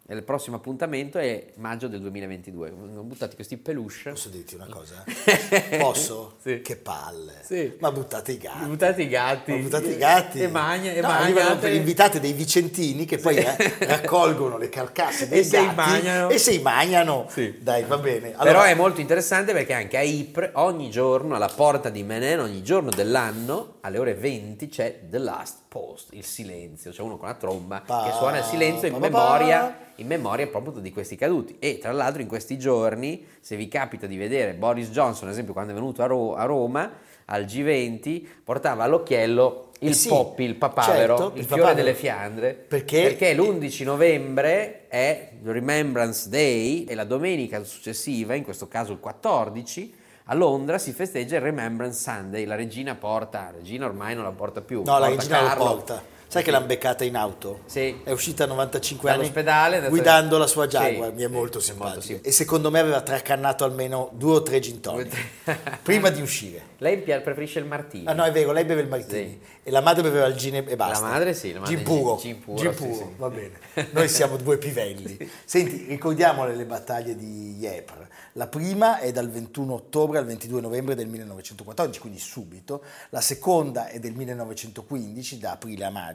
Il 0.08 0.22
prossimo 0.22 0.54
appuntamento 0.54 1.18
è 1.18 1.46
maggio 1.56 1.88
del 1.88 2.00
2022, 2.00 2.70
vengono 2.70 3.02
buttati 3.02 3.34
questi 3.34 3.56
peluche. 3.56 4.10
Posso 4.10 4.28
dirti 4.28 4.54
una 4.54 4.68
cosa? 4.70 5.02
Posso? 5.80 6.36
Sì. 6.40 6.60
Che 6.60 6.76
palle. 6.76 7.40
Sì. 7.42 7.75
Ma 7.80 7.90
buttate 7.90 8.30
i 8.30 8.38
gatti. 8.38 8.66
Buttati 8.66 9.02
i 9.02 9.08
gatti. 9.08 9.50
Ma 9.50 9.58
buttate 9.58 9.88
i 9.88 9.96
gatti. 9.96 10.40
E 10.42 10.46
magna, 10.46 10.92
e 10.92 11.00
no, 11.00 11.08
magna, 11.08 11.56
per 11.56 11.72
invitate 11.72 12.20
dei 12.20 12.34
vicentini 12.34 13.04
che 13.04 13.18
poi 13.18 13.34
eh, 13.34 13.56
raccolgono 13.80 14.58
le 14.58 14.68
carcasse 14.68 15.26
dei 15.28 15.40
E 15.40 15.44
se 15.44 15.60
gatti 15.60 15.75
mangiano. 15.75 16.28
e 16.30 16.38
se 16.38 16.52
i 16.52 16.60
mangiano. 16.60 17.26
Sì. 17.28 17.58
Dai, 17.60 17.82
va 17.82 17.98
bene. 17.98 18.28
Però 18.30 18.42
Allora, 18.42 18.66
è 18.66 18.75
molto 18.75 19.00
interessante 19.00 19.52
perché 19.52 19.72
anche 19.72 19.96
a 19.96 20.02
Ypres 20.02 20.50
ogni 20.52 20.88
giorno, 20.88 21.34
alla 21.34 21.48
porta 21.52 21.88
di 21.88 22.04
Menen, 22.04 22.38
ogni 22.38 22.62
giorno 22.62 22.90
dell'anno, 22.90 23.75
alle 23.86 23.98
ore 23.98 24.14
20 24.14 24.68
c'è 24.68 25.00
The 25.08 25.18
Last 25.18 25.58
Post, 25.68 26.12
il 26.14 26.24
silenzio, 26.24 26.90
c'è 26.90 27.02
uno 27.02 27.16
con 27.16 27.28
la 27.28 27.34
tromba 27.34 27.82
Pa- 27.86 28.04
che 28.04 28.12
suona 28.16 28.38
il 28.38 28.44
silenzio 28.44 28.88
in 28.88 28.94
pa- 28.94 28.98
pa- 29.00 29.08
memoria, 29.08 29.78
in 29.96 30.06
memoria 30.08 30.46
proprio 30.48 30.72
di 30.80 30.92
questi 30.92 31.14
caduti. 31.16 31.56
E 31.60 31.78
tra 31.78 31.92
l'altro 31.92 32.20
in 32.20 32.26
questi 32.28 32.58
giorni, 32.58 33.24
se 33.40 33.54
vi 33.56 33.68
capita 33.68 34.06
di 34.06 34.16
vedere 34.16 34.54
Boris 34.54 34.90
Johnson, 34.90 35.28
ad 35.28 35.32
esempio 35.32 35.52
quando 35.52 35.70
è 35.70 35.74
venuto 35.74 36.02
a, 36.02 36.06
Ro- 36.06 36.34
a 36.34 36.44
Roma, 36.44 36.90
al 37.26 37.44
G20, 37.44 38.26
portava 38.44 38.84
all'occhiello 38.84 39.70
il 39.80 39.90
Eh 39.90 39.94
sì, 39.94 40.08
poppi, 40.08 40.42
il 40.44 40.54
papavero, 40.56 41.16
certo, 41.16 41.32
il, 41.34 41.40
il 41.40 41.44
fiore 41.46 41.60
papavero. 41.62 41.84
delle 41.84 41.94
Fiandre, 41.96 42.54
Perché- 42.54 43.34
l'11 43.34 43.84
novembre 43.84 44.88
è 44.88 45.30
il 45.42 45.50
Remembrance 45.52 46.28
Day 46.28 46.84
e 46.84 46.94
la 46.94 47.04
domenica 47.04 47.62
successiva, 47.62 48.34
in 48.34 48.42
questo 48.42 48.68
caso 48.68 48.92
il 48.92 48.98
14, 49.00 49.94
a 50.28 50.35
Londra 50.35 50.78
si 50.78 50.92
festeggia 50.92 51.37
il 51.37 51.42
Remembrance 51.42 52.00
Sunday, 52.00 52.45
la 52.47 52.56
regina 52.56 52.95
porta, 52.97 53.42
la 53.42 53.52
regina 53.59 53.87
ormai 53.87 54.14
non 54.14 54.25
la 54.25 54.33
porta 54.33 54.61
più, 54.61 54.83
No, 54.85 54.99
la 54.99 55.06
porta 55.06 55.14
regina 55.21 55.40
lo 55.40 55.47
Carlo. 55.49 55.64
porta. 55.64 56.02
Sai 56.28 56.42
che 56.42 56.50
l'hanno 56.50 56.66
beccata 56.66 57.04
in 57.04 57.16
auto? 57.16 57.61
Sì. 57.66 58.00
È 58.02 58.11
uscita 58.11 58.45
a 58.45 58.47
95 58.49 59.09
anni 59.11 59.18
Dall'ospedale, 59.21 59.76
adesso- 59.76 59.90
guidando 59.90 60.38
la 60.38 60.47
sua 60.47 60.66
Jaguar, 60.66 61.11
Sì, 61.11 61.14
mi 61.14 61.23
è 61.23 61.26
sì, 61.26 61.33
molto 61.33 61.61
simpatica. 61.61 62.00
sim- 62.00 62.18
E 62.23 62.33
secondo 62.33 62.71
me 62.71 62.80
aveva 62.80 63.00
tracannato 63.00 63.64
almeno 63.64 64.11
due 64.12 64.35
o 64.37 64.42
tre 64.42 64.59
gin 64.61 64.80
tonic 64.80 65.14
prima 65.83 66.11
di 66.11 66.21
uscire. 66.21 66.75
Lei 66.78 66.99
preferisce 66.99 67.59
il 67.61 67.64
martini. 67.64 68.06
Ah 68.06 68.12
no, 68.12 68.25
è 68.25 68.33
vero, 68.33 68.52
lei 68.52 68.64
beve 68.64 68.83
il 68.83 68.88
martini 68.88 69.38
Sì. 69.40 69.49
e 69.62 69.71
la 69.71 69.80
madre 69.80 70.02
beveva 70.02 70.26
il 70.26 70.35
gin 70.35 70.56
e 70.56 70.76
basta. 70.76 71.04
La 71.06 71.12
madre 71.12 71.33
sì, 71.33 71.52
la 71.52 71.61
madre 71.61 71.75
gin 71.76 71.85
puro. 71.85 72.16
gin 72.18 72.40
puro, 72.40 72.59
Gin 72.59 72.73
sì, 72.75 72.76
puro, 72.85 72.95
sì. 72.95 73.04
va 73.16 73.30
bene. 73.30 73.59
Noi 73.92 74.09
siamo 74.09 74.37
due 74.37 74.59
pivelli. 74.59 75.16
Senti, 75.45 75.87
ricordiamole 75.88 76.54
le 76.54 76.64
battaglie 76.66 77.16
di 77.16 77.56
Ypres. 77.61 78.06
La 78.33 78.49
prima 78.49 78.99
è 78.99 79.12
dal 79.12 79.30
21 79.30 79.73
ottobre 79.73 80.18
al 80.18 80.26
22 80.26 80.61
novembre 80.61 80.95
del 80.95 81.06
1914, 81.06 81.99
quindi 82.00 82.18
subito. 82.18 82.83
La 83.11 83.23
seconda 83.23 83.88
è 83.88 83.99
del 83.99 84.12
1915, 84.12 85.38
da 85.38 85.52
aprile 85.52 85.85
a 85.87 85.90
maggio. 85.90 86.14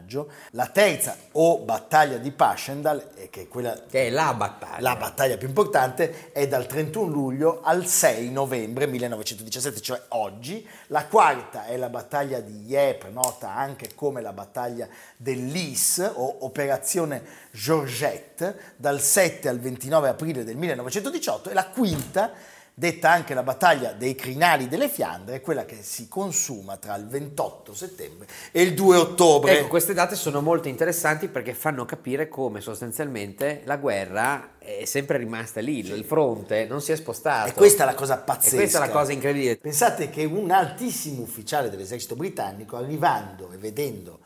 La 0.51 0.67
terza, 0.67 1.15
o 1.33 1.59
battaglia 1.59 2.17
di 2.17 2.31
Passchendaele, 2.31 3.11
eh, 3.15 3.29
che 3.29 3.41
è 3.43 3.47
quella 3.47 3.73
Che 3.89 4.07
è 4.07 4.09
la 4.09 4.33
battaglia. 4.33 4.79
la 4.79 4.95
battaglia 4.95 5.37
più 5.37 5.47
importante 5.47 6.31
è 6.31 6.47
dal 6.47 6.65
31 6.65 7.11
luglio 7.11 7.61
al 7.63 7.85
6 7.85 8.31
novembre 8.31 8.87
1917, 8.87 9.81
cioè 9.81 10.01
oggi. 10.09 10.67
La 10.87 11.05
quarta 11.05 11.65
è 11.65 11.77
la 11.77 11.89
battaglia 11.89 12.39
di 12.39 12.65
Ypres, 12.67 13.13
nota 13.13 13.55
anche 13.55 13.91
come 13.95 14.21
la 14.21 14.33
battaglia 14.33 14.87
dell'Is 15.17 16.11
o 16.13 16.37
Operazione 16.45 17.23
Georgette, 17.51 18.73
dal 18.75 18.99
7 19.01 19.47
al 19.47 19.59
29 19.59 20.09
aprile 20.09 20.43
del 20.43 20.57
1918. 20.57 21.49
E 21.49 21.53
la 21.53 21.67
quinta, 21.67 22.31
detta 22.73 23.11
anche 23.11 23.33
la 23.33 23.43
battaglia 23.43 23.91
dei 23.91 24.15
Crinali 24.15 24.67
delle 24.67 24.89
Fiandre, 24.89 25.35
è 25.35 25.41
quella 25.41 25.65
che 25.65 25.77
si 25.81 26.07
consuma 26.07 26.77
tra 26.77 26.95
il 26.95 27.07
28 27.07 27.73
settembre 27.73 28.27
e 28.51 28.61
il 28.61 28.73
2 28.73 28.97
ottobre. 28.97 29.59
Ecco, 29.59 29.67
queste 29.67 29.93
date 29.93 30.15
sono 30.15 30.41
molto 30.41 30.67
interessanti 30.67 31.27
perché 31.27 31.53
fanno 31.53 31.85
capire 31.85 32.27
come 32.27 32.61
sostanzialmente 32.61 33.61
la 33.65 33.77
guerra 33.77 34.57
è 34.57 34.85
sempre 34.85 35.17
rimasta 35.17 35.59
lì, 35.59 35.79
il 35.79 36.05
fronte 36.05 36.65
non 36.65 36.81
si 36.81 36.91
è 36.91 36.95
spostato. 36.95 37.49
E 37.49 37.53
questa 37.53 37.83
è 37.83 37.85
la 37.85 37.95
cosa 37.95 38.17
pazzesca. 38.17 38.55
E 38.55 38.59
questa 38.59 38.77
è 38.83 38.87
la 38.87 38.91
cosa 38.91 39.11
incredibile. 39.11 39.57
Pensate 39.57 40.09
che 40.09 40.23
un 40.23 40.51
altissimo 40.51 41.21
ufficiale 41.21 41.69
dell'esercito 41.69 42.15
britannico, 42.15 42.77
arrivando 42.77 43.51
e 43.51 43.57
vedendo 43.57 44.19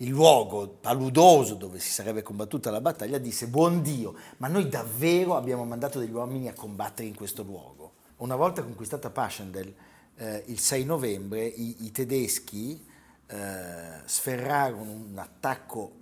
il 0.00 0.10
luogo 0.10 0.68
paludoso 0.68 1.54
dove 1.54 1.80
si 1.80 1.90
sarebbe 1.90 2.22
combattuta 2.22 2.70
la 2.70 2.80
battaglia, 2.80 3.18
disse: 3.18 3.48
Buon 3.48 3.82
Dio, 3.82 4.14
ma 4.38 4.48
noi 4.48 4.68
davvero 4.68 5.36
abbiamo 5.36 5.64
mandato 5.64 5.98
degli 5.98 6.12
uomini 6.12 6.48
a 6.48 6.54
combattere 6.54 7.08
in 7.08 7.14
questo 7.14 7.42
luogo. 7.42 7.92
Una 8.18 8.36
volta 8.36 8.62
conquistata 8.62 9.10
Passchendaele, 9.10 9.74
eh, 10.16 10.44
il 10.46 10.58
6 10.58 10.84
novembre, 10.84 11.44
i, 11.46 11.84
i 11.84 11.90
tedeschi 11.90 12.84
eh, 13.26 14.00
sferrarono 14.04 14.90
un 14.90 15.18
attacco 15.18 15.92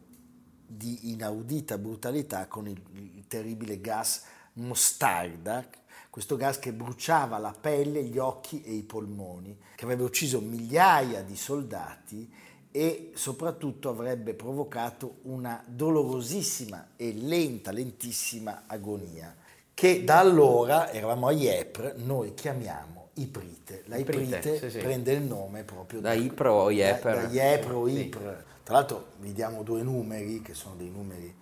di 0.67 1.11
inaudita 1.11 1.79
brutalità 1.79 2.47
con 2.47 2.67
il, 2.69 2.81
il 2.93 3.25
terribile 3.29 3.81
gas 3.81 4.25
mostarda, 4.55 5.67
questo 6.11 6.37
gas 6.37 6.59
che 6.59 6.73
bruciava 6.73 7.39
la 7.39 7.55
pelle, 7.59 8.03
gli 8.03 8.19
occhi 8.19 8.63
e 8.63 8.73
i 8.73 8.83
polmoni, 8.83 9.57
che 9.75 9.85
avrebbe 9.85 10.03
ucciso 10.03 10.41
migliaia 10.41 11.23
di 11.23 11.37
soldati 11.37 12.31
e 12.71 13.13
soprattutto 13.15 13.89
avrebbe 13.89 14.35
provocato 14.35 15.17
una 15.23 15.63
dolorosissima 15.67 16.89
e 16.97 17.13
lenta, 17.15 17.71
lentissima 17.71 18.65
agonia, 18.67 19.35
che 19.73 20.05
da 20.05 20.19
allora, 20.19 20.91
eravamo 20.91 21.29
a 21.29 21.33
Ypres, 21.33 21.95
noi 21.97 22.35
chiamiamo 22.35 23.09
Iprite. 23.15 23.83
La 23.87 23.97
Iprite, 23.97 24.37
Iprite 24.37 24.59
sì, 24.59 24.71
sì. 24.71 24.79
prende 24.79 25.13
il 25.13 25.23
nome 25.23 25.63
proprio 25.65 26.01
Da 26.01 26.13
Ypres 26.13 26.53
o 26.53 26.71
Ypres. 26.71 27.03
da, 27.03 27.27
da 27.29 27.53
Ypres 27.55 27.75
o 27.75 27.87
Sì. 27.87 27.99
Ypres. 27.99 28.45
Tra 28.63 28.75
l'altro 28.75 29.07
vi 29.21 29.33
diamo 29.33 29.63
due 29.63 29.83
numeri 29.83 30.43
che 30.43 30.55
sono 30.55 30.75
dei 30.75 30.91
numeri 30.91 31.35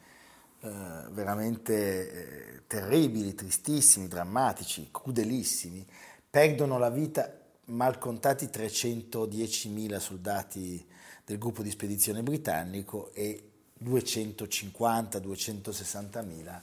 eh, 0.61 0.69
veramente 1.11 2.55
eh, 2.57 2.61
terribili, 2.67 3.35
tristissimi, 3.35 4.09
drammatici, 4.09 4.89
crudelissimi. 4.91 5.87
Perdono 6.29 6.79
la 6.79 6.91
vita 6.91 7.33
mal 7.67 7.99
contati 7.99 8.47
310.000 8.47 9.99
soldati 9.99 10.85
del 11.25 11.39
gruppo 11.39 11.63
di 11.63 11.71
spedizione 11.71 12.23
britannico 12.23 13.11
e 13.15 13.43
250-260.000 13.83 16.61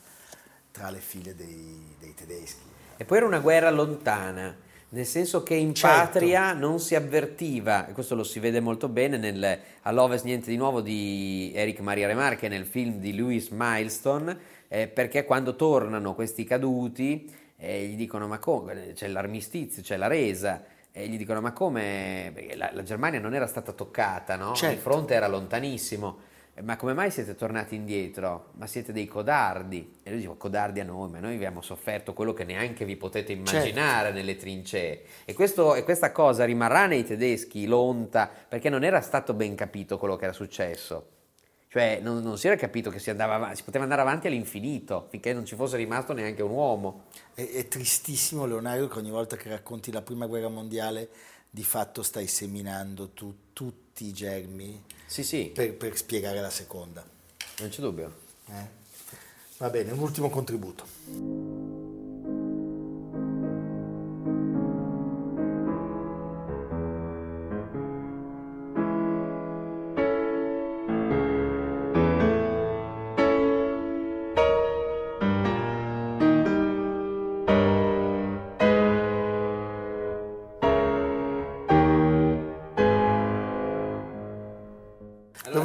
tra 0.71 0.89
le 0.89 0.99
file 0.99 1.35
dei, 1.35 1.95
dei 1.99 2.13
tedeschi. 2.13 2.69
E 2.97 3.05
poi 3.05 3.17
era 3.17 3.25
una 3.25 3.39
guerra 3.39 3.71
lontana, 3.71 4.55
nel 4.89 5.05
senso 5.05 5.43
che 5.43 5.55
in 5.55 5.73
Certo. 5.73 5.97
patria 5.97 6.53
non 6.53 6.79
si 6.79 6.95
avvertiva, 6.95 7.87
e 7.87 7.93
questo 7.93 8.15
lo 8.15 8.23
si 8.23 8.39
vede 8.39 8.59
molto 8.59 8.87
bene 8.87 9.17
nel 9.17 9.59
All'Ovest 9.81 10.25
Niente 10.25 10.51
di 10.51 10.57
Nuovo 10.57 10.81
di 10.81 11.51
Eric 11.55 11.79
Maria 11.79 12.05
Remarque 12.07 12.47
nel 12.47 12.65
film 12.65 12.99
di 12.99 13.15
Louis 13.15 13.49
Milestone, 13.49 14.37
eh, 14.67 14.87
perché 14.87 15.25
quando 15.25 15.55
tornano 15.55 16.13
questi 16.13 16.43
caduti 16.43 17.33
eh, 17.57 17.87
gli 17.87 17.95
dicono 17.95 18.27
ma 18.27 18.37
come, 18.39 18.93
c'è 18.93 19.07
l'armistizio, 19.07 19.81
c'è 19.81 19.97
la 19.97 20.07
resa, 20.07 20.63
e 20.91 21.07
gli 21.07 21.17
dicono 21.17 21.39
ma 21.41 21.53
come, 21.53 22.33
la, 22.55 22.69
la 22.73 22.83
Germania 22.83 23.19
non 23.19 23.33
era 23.33 23.47
stata 23.47 23.71
toccata, 23.71 24.35
no? 24.35 24.53
Certo. 24.53 24.75
il 24.75 24.81
fronte 24.81 25.13
era 25.13 25.27
lontanissimo. 25.27 26.17
"Eh, 26.53 26.61
Ma 26.61 26.75
come 26.75 26.93
mai 26.93 27.09
siete 27.11 27.33
tornati 27.35 27.75
indietro? 27.75 28.49
Ma 28.57 28.67
siete 28.67 28.91
dei 28.91 29.07
codardi. 29.07 29.99
E 30.03 30.09
lui 30.09 30.19
dice: 30.19 30.33
codardi 30.37 30.81
a 30.81 30.83
noi, 30.83 31.09
ma 31.09 31.19
noi 31.19 31.35
abbiamo 31.35 31.61
sofferto 31.61 32.11
quello 32.13 32.33
che 32.33 32.43
neanche 32.43 32.83
vi 32.83 32.97
potete 32.97 33.31
immaginare 33.31 34.11
nelle 34.11 34.35
trincee. 34.35 35.03
E, 35.23 35.33
questo- 35.33 35.75
e 35.75 35.83
questa 35.83 36.11
cosa 36.11 36.43
rimarrà 36.43 36.87
nei 36.87 37.05
tedeschi 37.05 37.65
lonta, 37.67 38.29
perché 38.49 38.69
non 38.69 38.83
era 38.83 38.99
stato 38.99 39.33
ben 39.33 39.55
capito 39.55 39.97
quello 39.97 40.17
che 40.17 40.25
era 40.25 40.33
successo. 40.33 41.05
Cioè, 41.71 41.99
non, 42.01 42.21
non 42.21 42.37
si 42.37 42.47
era 42.47 42.57
capito 42.57 42.89
che 42.89 42.99
si, 42.99 43.09
andava 43.09 43.35
avanti, 43.35 43.55
si 43.55 43.63
poteva 43.63 43.85
andare 43.85 44.01
avanti 44.01 44.27
all'infinito, 44.27 45.07
finché 45.09 45.31
non 45.31 45.45
ci 45.45 45.55
fosse 45.55 45.77
rimasto 45.77 46.11
neanche 46.11 46.41
un 46.43 46.51
uomo. 46.51 47.05
È, 47.33 47.47
è 47.49 47.69
tristissimo 47.69 48.45
Leonardo 48.45 48.89
che 48.89 48.97
ogni 48.99 49.09
volta 49.09 49.37
che 49.37 49.47
racconti 49.47 49.89
la 49.89 50.01
prima 50.01 50.25
guerra 50.25 50.49
mondiale 50.49 51.07
di 51.49 51.63
fatto 51.63 52.03
stai 52.03 52.27
seminando 52.27 53.11
tu- 53.11 53.53
tutti 53.53 54.03
i 54.05 54.11
germi 54.11 54.83
Sì, 55.05 55.23
sì, 55.23 55.45
per, 55.45 55.73
per 55.75 55.95
spiegare 55.95 56.41
la 56.41 56.49
seconda. 56.49 57.05
non 57.59 57.69
c'è 57.69 57.79
dubbio. 57.81 58.13
eh? 58.47 58.79
Va 59.57 59.69
bene, 59.69 59.91
un 59.91 59.99
ultimo 59.99 60.29
contributo. 60.29 61.60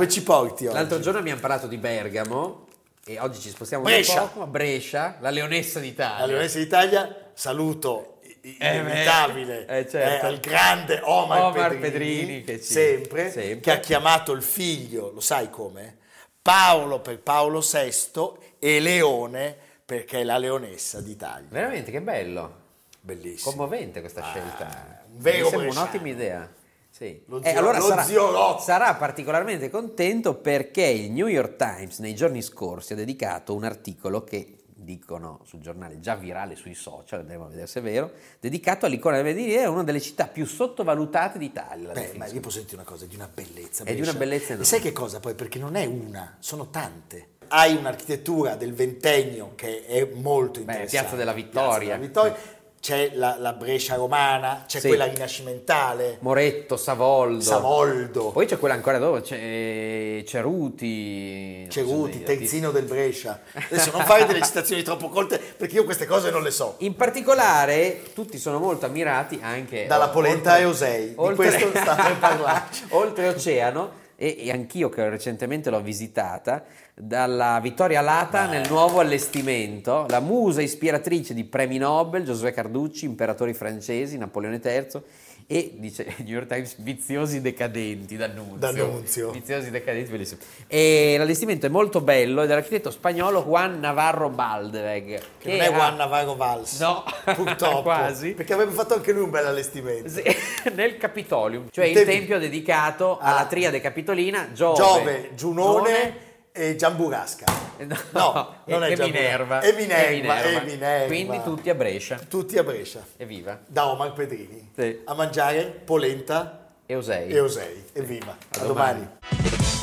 Dove 0.06 0.08
ci 0.08 0.22
porti 0.22 0.66
oggi? 0.66 0.74
L'altro 0.74 1.00
giorno 1.00 1.18
abbiamo 1.18 1.40
parlato 1.40 1.66
di 1.66 1.76
Bergamo 1.78 2.66
e 3.04 3.18
oggi 3.18 3.40
ci 3.40 3.48
spostiamo 3.50 3.82
Brescia. 3.82 4.22
un 4.22 4.28
poco 4.28 4.42
a 4.42 4.46
Brescia, 4.46 5.16
la 5.20 5.30
leonessa 5.30 5.80
d'Italia. 5.80 6.18
La 6.20 6.26
Leonessa 6.26 6.58
d'Italia, 6.58 7.30
saluto 7.34 8.20
Eh, 8.42 8.56
inevitabile 8.60 9.66
eh, 9.66 9.88
certo. 9.88 10.26
eh, 10.26 10.28
al 10.28 10.38
grande 10.38 11.00
Omar, 11.02 11.40
Omar 11.46 11.76
Pedrini, 11.78 11.80
Pedrini, 11.90 12.44
che 12.44 12.60
ci- 12.62 12.72
sempre, 12.72 13.30
sempre. 13.32 13.58
che 13.60 13.70
ha 13.72 13.78
chiamato 13.80 14.30
il 14.32 14.42
figlio, 14.42 15.10
lo 15.12 15.20
sai 15.20 15.50
come? 15.50 15.96
Paolo 16.40 17.00
per 17.00 17.18
Paolo 17.18 17.58
VI 17.60 18.12
e 18.60 18.78
Leone 18.78 19.56
perché 19.84 20.20
è 20.20 20.22
la 20.24 20.38
Leonessa 20.38 21.00
d'Italia. 21.00 21.48
Veramente, 21.50 21.90
che 21.90 22.00
bello. 22.00 22.64
Bellissimo. 23.00 23.50
Commovente 23.50 23.98
questa 24.00 24.22
Ah, 24.22 24.30
scelta. 24.30 25.04
un 25.12 25.20
vero 25.20 25.36
Mi 25.36 25.42
sembra 25.42 25.58
bresciano. 25.66 25.80
un'ottima 25.80 26.08
idea. 26.08 26.48
Sì. 26.96 27.22
Lo 27.26 27.42
Eh, 27.42 27.50
zio- 27.50 27.58
allora 27.58 27.78
lo 27.78 27.84
sarà, 27.88 28.02
zio 28.04 28.30
Rocco. 28.30 28.60
sarà 28.62 28.94
particolarmente 28.94 29.68
contento 29.68 30.34
perché 30.36 30.84
il 30.86 31.10
New 31.10 31.26
York 31.26 31.56
Times 31.56 31.98
nei 31.98 32.14
giorni 32.14 32.40
scorsi 32.40 32.94
ha 32.94 32.96
dedicato 32.96 33.54
un 33.54 33.64
articolo 33.64 34.24
che 34.24 34.56
dicono 34.78 35.40
sul 35.44 35.60
giornale, 35.60 36.00
già 36.00 36.14
virale 36.14 36.54
sui 36.54 36.72
social, 36.74 37.20
andremo 37.20 37.44
a 37.46 37.48
vedere 37.48 37.66
se 37.66 37.80
è 37.80 37.82
vero, 37.82 38.12
dedicato 38.40 38.86
all'icona 38.86 39.16
del 39.16 39.24
Vendieri, 39.24 39.62
è 39.62 39.66
una 39.66 39.82
delle 39.82 40.00
città 40.00 40.26
più 40.26 40.46
sottovalutate 40.46 41.38
d'Italia. 41.38 41.92
Beh, 41.92 42.12
ma 42.16 42.26
io 42.28 42.40
posso 42.40 42.58
dirti 42.60 42.74
una 42.74 42.84
cosa, 42.84 43.04
è 43.04 43.08
di 43.08 43.16
una 43.16 43.28
bellezza. 43.32 43.84
È 43.84 43.94
di 43.94 44.00
una 44.00 44.14
bellezza 44.14 44.44
E 44.44 44.48
enorme. 44.50 44.64
sai 44.64 44.80
che 44.80 44.92
cosa 44.92 45.20
poi? 45.20 45.34
Perché 45.34 45.58
non 45.58 45.74
è 45.76 45.84
una, 45.84 46.36
sono 46.38 46.70
tante. 46.70 47.30
Hai 47.48 47.76
un'architettura 47.76 48.54
del 48.56 48.72
ventennio 48.74 49.52
che 49.54 49.84
è 49.86 50.04
molto 50.14 50.60
Beh, 50.60 50.72
interessante. 50.72 50.88
Piazza 50.98 51.16
della 51.16 51.32
Vittoria. 51.32 51.68
Piazza 51.70 51.78
della 51.84 51.96
Vittoria. 51.98 52.36
C'è 52.78 53.10
la, 53.14 53.36
la 53.40 53.52
Brescia 53.52 53.96
romana, 53.96 54.62
c'è 54.68 54.78
Sì. 54.78 54.86
quella 54.88 55.06
rinascimentale, 55.06 56.18
Moretto, 56.20 56.76
Savoldo. 56.76 57.40
Savoldo, 57.42 58.30
Poi 58.30 58.46
c'è 58.46 58.58
quella 58.58 58.74
ancora 58.74 58.98
dopo, 58.98 59.20
c'è 59.20 60.22
Ceruti. 60.24 61.64
so 61.64 61.70
Ceruti, 61.72 62.18
dire, 62.18 62.36
Terzino 62.36 62.70
del 62.70 62.84
Brescia. 62.84 63.40
Adesso 63.70 63.90
non 63.90 64.04
fare 64.04 64.24
delle 64.26 64.42
citazioni 64.42 64.82
troppo 64.82 65.08
colte 65.08 65.38
perché 65.38 65.74
io 65.74 65.84
queste 65.84 66.06
cose 66.06 66.30
non 66.30 66.42
le 66.42 66.50
so. 66.52 66.74
In 66.78 66.94
particolare, 66.94 68.02
tutti 68.14 68.38
sono 68.38 68.58
molto 68.60 68.86
ammirati 68.86 69.38
anche 69.42 69.86
Dalla 69.86 70.06
o- 70.08 70.10
polenta 70.10 70.52
oltre- 70.52 70.62
a 70.64 70.66
Eusei, 70.66 71.08
di 71.08 71.34
questo 71.34 71.68
state 71.74 72.12
parlando. 72.20 72.64
Oltreoceano, 72.90 73.90
e, 74.16 74.36
e 74.40 74.50
anch'io 74.50 74.88
che 74.88 75.08
recentemente 75.08 75.70
l'ho 75.70 75.80
visitata, 75.80 76.64
dalla 76.94 77.60
Vittoria 77.60 78.00
Lata 78.00 78.46
nel 78.46 78.68
nuovo 78.68 79.00
allestimento, 79.00 80.06
la 80.08 80.20
musa 80.20 80.62
ispiratrice 80.62 81.34
di 81.34 81.44
premi 81.44 81.76
Nobel, 81.76 82.24
Giosuè 82.24 82.52
Carducci, 82.52 83.04
imperatori 83.04 83.52
francesi, 83.52 84.16
Napoleone 84.16 84.60
III, 84.62 85.02
e 85.48 85.74
dice 85.76 86.04
New 86.24 86.34
York 86.34 86.46
Times 86.48 86.74
viziosi 86.78 87.40
decadenti 87.40 88.16
d'Annunzio. 88.16 88.56
D'Annunzio. 88.58 89.30
Viziosi 89.30 89.70
decadenti, 89.70 90.10
bellissimo. 90.10 90.40
E 90.66 91.14
l'allestimento 91.18 91.66
è 91.66 91.68
molto 91.68 92.00
bello, 92.00 92.42
è 92.42 92.46
dell'architetto 92.46 92.90
spagnolo 92.90 93.42
Juan 93.44 93.78
Navarro 93.78 94.28
Baldweg. 94.28 95.20
Che 95.38 95.48
non 95.50 95.60
è 95.60 95.70
Juan 95.72 95.96
Navarro 95.96 96.34
Valls. 96.34 96.80
No, 96.80 97.04
purtroppo. 97.34 97.82
quasi. 97.82 98.32
Perché 98.32 98.52
avrebbe 98.54 98.72
fatto 98.72 98.94
anche 98.94 99.12
lui 99.12 99.22
un 99.22 99.30
bel 99.30 99.46
allestimento. 99.46 100.08
Sì, 100.08 100.22
nel 100.74 100.96
Capitolium, 100.96 101.68
cioè 101.70 101.84
Il 101.86 101.96
il 101.96 102.04
tempio- 102.04 102.38
dedicato 102.38 103.18
Ah. 103.18 103.36
alla 103.36 103.46
triade 103.46 103.80
capitolina 103.80 104.48
Giove, 104.52 104.76
Giove, 104.76 105.30
Giunone 105.34 106.14
e 106.56 106.74
Giamburasca. 106.76 107.44
no, 107.86 107.96
No, 108.12 108.54
non 108.64 108.82
e, 108.84 108.88
è 108.88 108.90
e 108.92 108.94
Giamburasca. 108.96 109.04
Minerva, 109.06 109.60
E 109.60 109.72
Minerva, 109.72 110.42
e 110.42 110.60
Minerva. 110.64 111.06
Quindi 111.06 111.42
tutti 111.42 111.70
a 111.70 111.74
Brescia. 111.74 112.18
Tutti 112.28 112.56
a 112.58 112.62
Brescia. 112.64 113.04
Evviva. 113.16 113.58
Da 113.66 113.86
Omar 113.88 114.12
Pedrini. 114.12 114.70
Sì. 114.76 115.00
A 115.04 115.14
mangiare 115.14 115.64
polenta 115.84 116.66
Eusei. 116.86 117.28
e 117.30 117.40
Osei. 117.40 117.84
Evviva. 117.92 118.30
A, 118.32 118.60
A 118.62 118.64
domani. 118.66 119.08
domani. 119.30 119.65